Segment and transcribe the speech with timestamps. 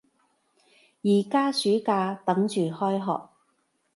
[1.03, 3.29] 而家暑假，等住開學